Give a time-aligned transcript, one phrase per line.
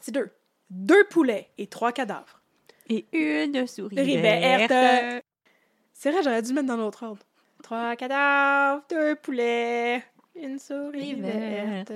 [0.00, 0.30] Partie 2.
[0.70, 2.40] Deux poulets et trois cadavres.
[2.88, 5.22] Et une souris verte.
[5.92, 7.22] C'est vrai, j'aurais dû mettre dans l'autre ordre.
[7.62, 10.02] Trois cadavres, deux poulets,
[10.34, 11.92] une souris verte.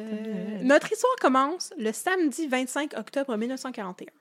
[0.60, 4.12] Notre histoire commence le samedi 25 octobre 1941.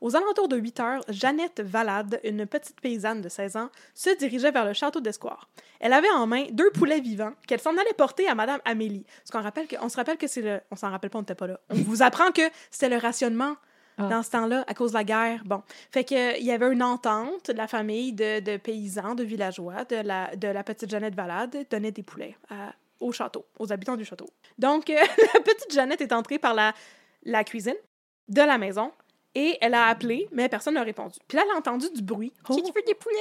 [0.00, 4.50] Aux alentours de 8 heures, Jeannette Valade, une petite paysanne de 16 ans, se dirigeait
[4.52, 5.48] vers le château d'Escoir.
[5.80, 9.04] Elle avait en main deux poulets vivants qu'elle s'en allait porter à Madame Amélie.
[9.18, 11.22] Parce qu'on rappelle que, on se rappelle que c'est le, on s'en rappelle pas, on
[11.22, 11.58] n'était pas là.
[11.70, 13.56] On vous apprend que c'était le rationnement
[14.00, 14.06] Ah.
[14.08, 15.42] dans ce temps-là à cause de la guerre.
[15.44, 15.60] Bon,
[15.90, 19.84] fait que il y avait une entente de la famille de, de paysans, de villageois,
[19.86, 23.96] de la, de la petite Jeannette Valade, donnait des poulets à- au château, aux habitants
[23.96, 24.28] du château.
[24.56, 24.94] Donc, euh,
[25.34, 26.72] la petite Jeannette est entrée par la,
[27.24, 27.74] la cuisine
[28.28, 28.92] de la maison
[29.38, 31.16] et elle a appelé, mais personne n'a répondu.
[31.28, 32.32] Puis là, elle a entendu du bruit.
[32.44, 33.14] Qui veut des poulets?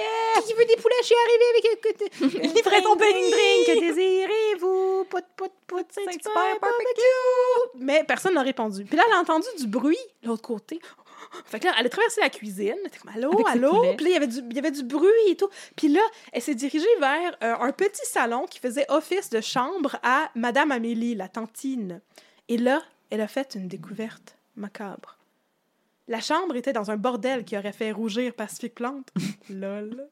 [0.47, 0.95] Qui veut des poulets?
[1.01, 2.55] Je suis arrivée avec...
[2.55, 3.29] Livraison bénie!
[3.29, 5.05] drink, que désirez-vous?
[5.11, 7.78] Pout, pout, pout, Saint-Hubert barbecue!
[7.78, 8.83] Mais personne n'a répondu.
[8.83, 10.79] Puis là, elle a entendu du bruit de l'autre côté.
[11.45, 12.78] Fait que là, elle a traversé la cuisine.
[12.81, 13.94] Elle était comme allô, Avec allô?
[13.95, 15.49] Puis là, il y avait du, il y avait du bruit et tout.
[15.75, 16.01] Puis là,
[16.31, 20.72] elle s'est dirigée vers euh, un petit salon qui faisait office de chambre à Madame
[20.72, 22.01] Amélie, la tantine.
[22.49, 25.16] Et là, elle a fait une découverte macabre.
[26.07, 29.09] La chambre était dans un bordel qui aurait fait rougir Pacifique Plante.
[29.50, 30.07] Lol.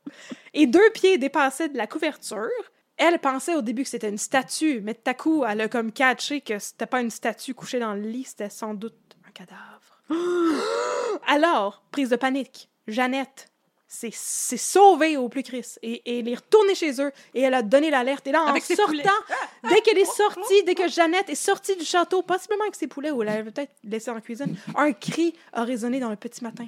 [0.53, 2.49] Et deux pieds dépassaient de la couverture.
[2.97, 5.91] Elle pensait au début que c'était une statue, mais tout à coup, elle a comme
[5.91, 8.95] catché que c'était pas une statue couchée dans le lit, c'était sans doute
[9.27, 10.01] un cadavre.
[11.27, 13.51] Alors, prise de panique, Jeannette
[13.95, 17.53] s'est s'est sauvée au plus Chris et, et elle est retournée chez eux et elle
[17.53, 18.27] a donné l'alerte.
[18.27, 21.85] Et là, en Avec sortant, dès qu'elle est sortie, dès que Jeannette est sortie du
[21.85, 25.63] château, possiblement avec ses poulets ou elle l'avait peut-être laissé en cuisine, un cri a
[25.63, 26.67] résonné dans le petit matin.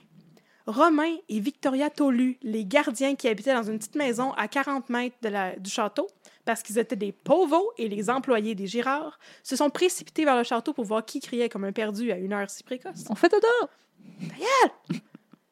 [0.65, 5.15] Romain et Victoria Tolu, les gardiens qui habitaient dans une petite maison à 40 mètres
[5.21, 6.07] de la- du château,
[6.43, 10.43] parce qu'ils étaient des pauvres et les employés des Girards, se sont précipités vers le
[10.43, 13.05] château pour voir qui criait comme un perdu à une heure si précoce.
[13.09, 13.47] On fait dodo!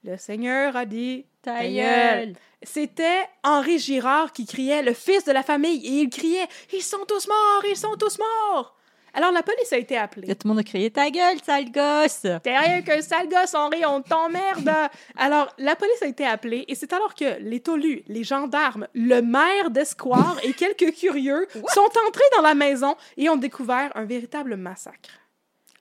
[0.05, 2.35] Le Seigneur a dit Ta gueule.
[2.61, 7.05] C'était Henri Girard qui criait, le fils de la famille, et il criait Ils sont
[7.07, 8.77] tous morts, ils sont tous morts
[9.15, 10.27] Alors la police a été appelée.
[10.27, 12.27] Tout le monde a crié Ta gueule, sale gosse!
[12.43, 14.71] T'es rien qu'un sale gosse, Henri, on t'emmerde.
[15.17, 19.21] Alors, la police a été appelée et c'est alors que les Tolus, les gendarmes, le
[19.21, 24.55] maire d'Escoire et quelques curieux sont entrés dans la maison et ont découvert un véritable
[24.55, 25.09] massacre.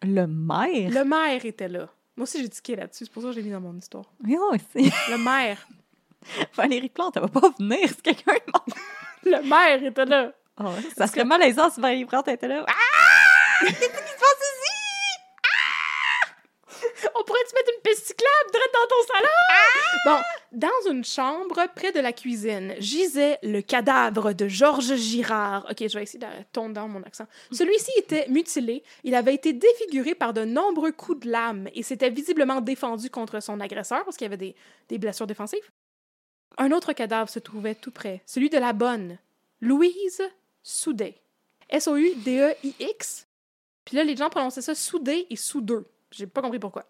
[0.02, 0.90] Le maire?
[0.90, 1.90] Le maire était là.
[2.16, 4.04] Moi aussi, j'ai tiqué là-dessus, c'est pour ça que j'ai mis dans mon histoire.
[4.24, 4.58] Oui.
[5.10, 5.66] Le maire.
[6.54, 8.64] Valérie Plante, elle va pas venir si quelqu'un est mort.
[9.24, 10.32] Le maire était là.
[10.60, 12.64] Oh, ça serait malaisant si Valérie Plante était là.
[12.68, 12.74] Ah!
[13.60, 14.70] Qu'est-ce qui se passe ici?
[17.14, 19.28] On pourrait-tu mettre une piste cyclable direct dans ton salon?
[20.04, 20.18] Bon,
[20.52, 25.66] dans une chambre près de la cuisine, gisait le cadavre de Georges Girard.
[25.70, 27.26] OK, je vais essayer de tourner dans mon accent.
[27.50, 28.82] Celui-ci était mutilé.
[29.02, 33.40] Il avait été défiguré par de nombreux coups de lame et s'était visiblement défendu contre
[33.40, 34.54] son agresseur parce qu'il avait
[34.88, 35.70] des, blessures défensives.
[36.58, 39.16] Un autre cadavre se trouvait tout près, celui de la bonne,
[39.60, 40.22] Louise
[40.62, 41.14] Soudet.
[41.70, 43.26] S-O-U-D-E-I-X.
[43.86, 45.86] Puis là, les gens prononçaient ça Soudet et Soudeux.
[46.10, 46.84] J'ai pas compris pourquoi.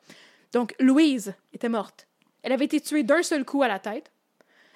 [0.52, 2.06] Donc, Louise était morte.
[2.44, 4.12] Elle avait été tuée d'un seul coup à la tête,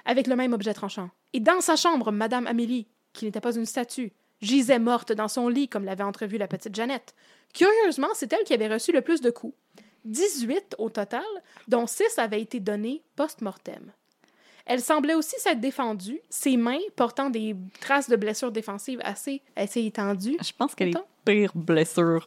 [0.06, 1.11] avec le même objet tranchant.
[1.35, 5.49] Et dans sa chambre, Madame Amélie, qui n'était pas une statue, gisait morte dans son
[5.49, 7.15] lit, comme l'avait entrevu la petite Jeannette.
[7.53, 9.55] Curieusement, c'est elle qui avait reçu le plus de coups.
[10.06, 11.25] 18 au total,
[11.69, 13.93] dont 6 avaient été donnés post-mortem.
[14.64, 19.85] Elle semblait aussi s'être défendue, ses mains portant des traces de blessures défensives assez, assez
[19.85, 20.38] étendues.
[20.43, 21.06] Je pense que les Attends.
[21.32, 22.26] Pires blessures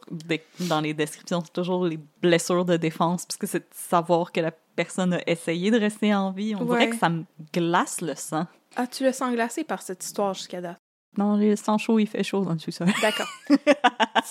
[0.60, 4.40] dans les descriptions, c'est toujours les blessures de défense, parce que c'est de savoir que
[4.40, 6.54] la personne a essayé de rester en vie.
[6.54, 6.78] On Ouais.
[6.78, 8.46] dirait que ça me glace le sang.
[8.76, 10.78] Ah, tu le sens glacé par cette histoire jusqu'à date?
[11.18, 12.88] Non, le sang chaud, il fait chaud dans le sous-sol.
[13.02, 13.28] D'accord.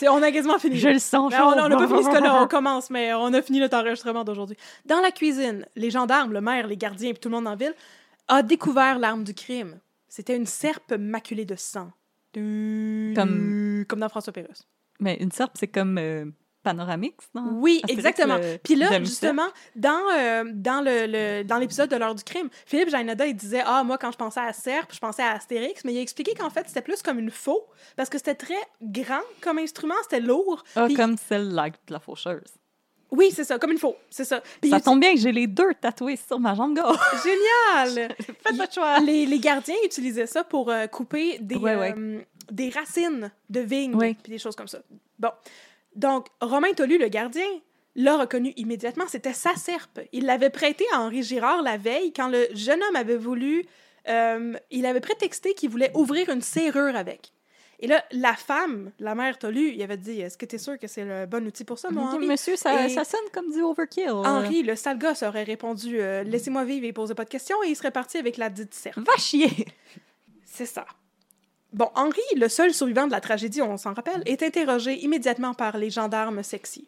[0.09, 0.77] On a quasiment fini.
[0.77, 1.43] Je le sens chaud.
[1.43, 4.57] on n'a pas fini ce cas-là, on commence, mais on a fini notre enregistrement d'aujourd'hui.
[4.85, 7.75] Dans la cuisine, les gendarmes, le maire, les gardiens et tout le monde en ville
[8.27, 9.79] a découvert l'arme du crime.
[10.07, 11.91] C'était une serpe maculée de sang.
[12.33, 14.67] Comme- Comme dans François Pérusse.
[14.99, 16.25] Mais une serpe, c'est comme euh,
[16.63, 17.53] panoramique, non?
[17.55, 18.37] Oui, Astérix, exactement.
[18.37, 22.49] le Puis là, justement, dans, euh, dans le, le- dans l'épisode de l'heure du crime,
[22.67, 25.83] Philippe Jainada, il disait Ah, moi, quand je pensais à Serpe, je pensais à Astérix,
[25.83, 28.53] mais il a expliqué qu'en fait, c'était plus comme une faux, parce que c'était très
[28.81, 30.63] grand comme instrument, c'était lourd.
[30.75, 32.53] Ah, Puis- comme celle-là de la faucheuse.
[33.11, 34.41] Oui, c'est ça, comme une faux, c'est ça.
[34.61, 36.95] Puis Ça il- tombe bien que j'ai les deux tatoués sur ma jambe gauche.
[37.23, 38.15] Génial!
[38.43, 38.99] Faites votre choix.
[38.99, 41.93] les, les gardiens utilisaient ça pour euh, couper des, Ouais, ouais.
[41.97, 42.21] euh,
[42.51, 44.15] des racines de vignes, Ouais.
[44.23, 44.79] puis des choses comme ça.
[45.19, 45.29] Bon.
[45.95, 47.45] Donc, Romain Tolu, le gardien,
[47.97, 49.03] l'a reconnu immédiatement.
[49.09, 49.99] C'était sa serpe.
[50.13, 53.65] Il l'avait prêté à Henri Girard la veille quand le jeune homme avait voulu.
[54.07, 57.33] euh, il avait prétexté qu'il voulait ouvrir une serrure avec.
[57.83, 60.77] Et là, la femme, la mère Tolu, il avait dit Est-ce que tu es sûr
[60.77, 62.27] que c'est le bon outil pour ça, mon Henri?
[62.27, 64.11] Monsieur, ça, Et- ça sonne comme du overkill.
[64.11, 67.69] Henri, le sale gosse, aurait répondu euh, Laissez-moi vivre et posez pas de questions, et
[67.69, 68.99] il serait parti avec la dite serpe.
[68.99, 69.65] Va chier.
[70.45, 70.85] C'est ça.
[71.73, 75.77] Bon, Henri, le seul survivant de la tragédie, on s'en rappelle, est interrogé immédiatement par
[75.77, 76.87] les gendarmes sexy.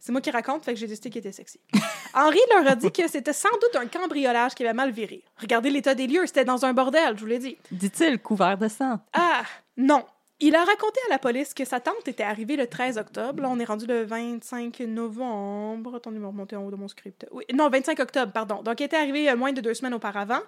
[0.00, 1.58] C'est moi qui raconte, fait que j'ai décidé qu'il était sexy.
[2.14, 5.24] Henri leur a dit que c'était sans doute un cambriolage qui avait mal viré.
[5.38, 7.56] Regardez l'état des lieux, c'était dans un bordel, je vous l'ai dit.
[7.70, 8.98] Dit-il, couvert de sang.
[9.14, 9.44] Ah,
[9.78, 10.04] non.
[10.40, 13.42] Il a raconté à la police que sa tante était arrivée le 13 octobre.
[13.42, 15.94] Là, on est rendu le 25 novembre.
[15.96, 17.26] Attendez, me remonter en haut de mon script.
[17.30, 18.62] Oui, non, 25 octobre, pardon.
[18.62, 20.40] Donc, il était arrivé euh, moins de deux semaines auparavant.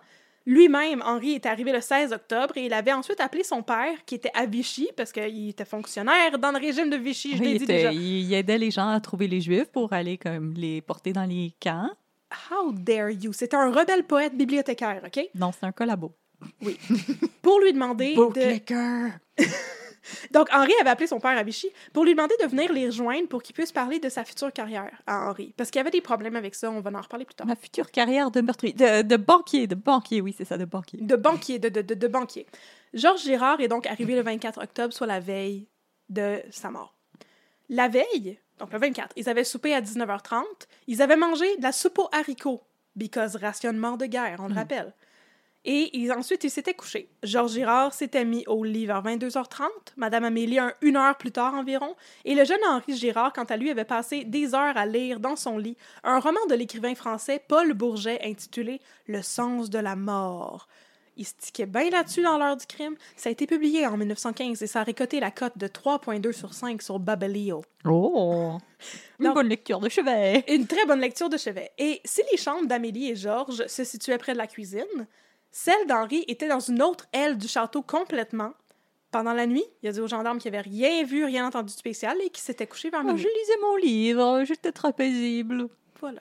[0.44, 4.14] Lui-même, Henri, était arrivé le 16 octobre et il avait ensuite appelé son père, qui
[4.16, 7.50] était à Vichy, parce qu'il était fonctionnaire dans le régime de Vichy, je Oui, l'ai
[7.52, 7.92] il, dit était- déjà.
[7.92, 11.52] il aidait les gens à trouver les Juifs pour aller comme les porter dans les
[11.60, 11.90] camps.
[12.50, 13.32] How dare you?
[13.32, 15.20] C'était un rebelle poète bibliothécaire, OK?
[15.34, 16.12] Non, c'est un collabo.
[17.42, 18.60] Pour lui demander de...
[20.30, 23.28] Donc, Henri avait appelé son père à Vichy pour lui demander de venir les rejoindre
[23.28, 25.54] pour qu'il puisse parler de sa future carrière à Henri.
[25.56, 27.46] Parce qu'il y avait des problèmes avec ça, on va en reparler plus tard.
[27.46, 28.72] Ma future carrière de meurtrier.
[28.72, 30.98] De, de banquier, de banquier, oui, c'est ça, de banquier.
[31.00, 32.46] De banquier, de, de, de, de banquier.
[32.94, 35.66] Georges Girard est donc arrivé le 24 octobre, soit la veille
[36.08, 36.94] de sa mort.
[37.68, 40.42] La veille, donc le 24, ils avaient soupé à 19h30.
[40.86, 42.62] Ils avaient mangé de la soupe aux haricots,
[42.94, 44.94] because rationnement de guerre, on le rappelle.
[45.68, 47.08] Et ils- ensuite, ils s'étaient couchés.
[47.24, 49.66] Georges Girard s'était mis au lit vers 22h30,
[49.96, 53.56] Madame Amélie un- une heure plus tard environ, et le jeune Henri Girard, quant à
[53.56, 57.42] lui, avait passé des heures à lire dans son lit un roman de l'écrivain français
[57.48, 60.68] Paul Bourget intitulé Le sens de la mort.
[61.18, 62.94] Il se tiquait bien là-dessus dans l'heure du crime.
[63.16, 66.52] Ça a été publié en 1915 et ça a récoté la cote de 3,2 sur
[66.52, 67.62] 5 sur Babelio.
[67.86, 68.58] Oh!
[69.18, 70.44] Une bonne lecture de chevet.
[70.46, 71.70] Une très bonne lecture de chevet.
[71.78, 75.06] Et si les chambres d'Amélie et Georges se situaient près de la cuisine,
[75.50, 78.52] celle d'Henri était dans une autre aile du château complètement.
[79.10, 81.78] Pendant la nuit, il a dit aux gendarmes qu'il n'avait rien vu, rien entendu de
[81.78, 83.22] spécial et qu'il s'était couché vers Oh, minuit.
[83.22, 85.68] je lisais mon livre, j'étais très paisible.
[86.00, 86.20] Voilà.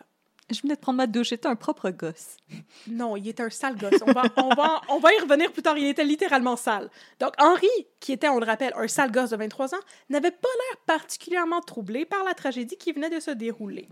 [0.51, 2.37] Je venais de prendre ma douche, j'étais un propre gosse.
[2.87, 3.99] Non, il était un sale gosse.
[4.05, 5.75] On va, on, va, on va y revenir plus tard.
[5.77, 6.91] Il était littéralement sale.
[7.19, 7.67] Donc, Henri,
[7.99, 9.79] qui était, on le rappelle, un sale gosse de 23 ans,
[10.09, 13.89] n'avait pas l'air particulièrement troublé par la tragédie qui venait de se dérouler.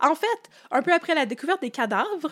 [0.00, 0.26] En fait,
[0.70, 2.30] un peu après la découverte des cadavres,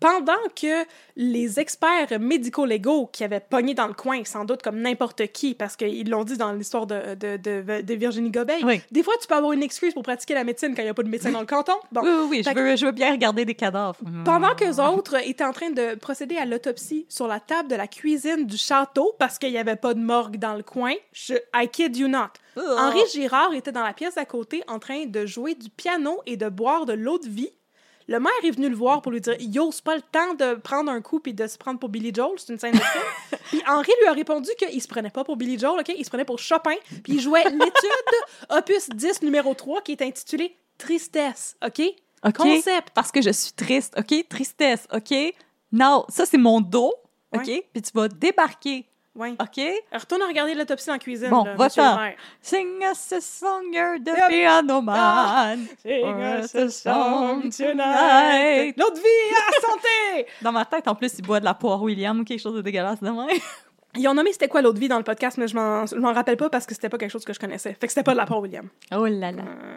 [0.00, 0.84] pendant que
[1.16, 5.76] les experts médico-légaux qui avaient pogné dans le coin, sans doute comme n'importe qui, parce
[5.76, 8.80] qu'ils l'ont dit dans l'histoire de, de, de- de Virginie Gobeil, Oui.
[8.90, 10.94] des fois, tu peux avoir une excuse pour pratiquer la médecine quand il n'y a
[10.94, 11.72] pas de médecin dans le canton.
[11.92, 13.98] Bon, Oui, oui, oui, je que- veux, je veux bien regarder des cadavres.
[14.24, 17.86] pendant qu'eux autres étaient en train de procéder à l'autopsie sur la table de la
[17.86, 21.68] cuisine du château parce qu'il n'y avait pas de morgue dans le coin, je, I
[21.68, 22.28] kid you not.
[22.56, 22.60] Oh.
[22.78, 26.36] Henri Girard était dans la pièce d'à côté en train de jouer du piano et
[26.36, 27.50] de boire de l'eau de vie.
[28.06, 30.54] Le maire est venu le voir pour lui dire Yo, c'est pas le temps de
[30.54, 33.04] prendre un coup puis de se prendre pour Billy Joel, c'est une scène de film.
[33.46, 35.92] puis Henri lui a répondu qu'il se prenait pas pour Billy Joel, OK?
[35.96, 40.02] Il se prenait pour Chopin, puis il jouait l'étude opus 10 numéro 3 qui est
[40.02, 41.80] intitulée Tristesse, OK?
[42.24, 42.36] OK?
[42.36, 42.90] Concept.
[42.94, 44.28] Parce que je suis triste, OK?
[44.28, 45.14] Tristesse, OK?
[45.72, 46.92] Non, ça, c'est mon dos,
[47.34, 47.46] OK?
[47.46, 47.68] Ouais.
[47.72, 49.34] Puis tu vas débarquer, Ouais.
[49.40, 49.60] OK?
[49.92, 51.30] Retourne à regarder l'autopsie en cuisine.
[51.30, 51.98] Bon, va-t'en.
[52.42, 54.28] Sing us a song, you're the Yep.
[54.28, 55.66] piano man.
[55.82, 58.74] Sing us a song tonight.
[58.76, 60.26] L'autre vie à santé!
[60.42, 62.60] Dans ma tête, en plus, il boit de la poire William ou quelque chose de
[62.62, 63.28] dégueulasse de même.
[63.96, 66.50] Ils ont nommé c'était quoi l'autre vie dans le podcast, mais je m'en rappelle pas
[66.50, 67.74] parce que c'était pas quelque chose que je connaissais.
[67.80, 68.68] Fait que c'était pas de la part William.
[68.92, 69.42] Oh là là.
[69.42, 69.76] Euh,